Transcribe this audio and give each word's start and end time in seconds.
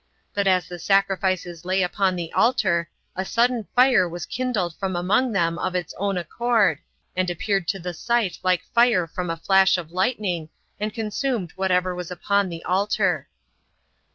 But 0.33 0.47
as 0.47 0.67
the 0.67 0.79
sacrifices 0.79 1.63
lay 1.63 1.83
upon 1.83 2.15
the 2.15 2.33
altar, 2.33 2.89
a 3.15 3.23
sudden 3.23 3.67
fire 3.75 4.09
was 4.09 4.25
kindled 4.25 4.73
from 4.77 4.95
among 4.95 5.31
them 5.31 5.59
of 5.59 5.75
its 5.75 5.93
own 5.95 6.17
accord, 6.17 6.79
and 7.15 7.29
appeared 7.29 7.67
to 7.67 7.77
the 7.77 7.93
sight 7.93 8.39
like 8.41 8.63
fire 8.73 9.05
from 9.05 9.29
a 9.29 9.37
flash 9.37 9.77
of 9.77 9.91
lightning, 9.91 10.49
and 10.79 10.91
consumed 10.91 11.51
whatsoever 11.51 11.93
was 11.93 12.09
upon 12.09 12.49
the 12.49 12.63
altar. 12.63 13.29